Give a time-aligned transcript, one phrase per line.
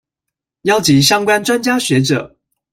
[0.63, 2.35] 邀集相關專家學者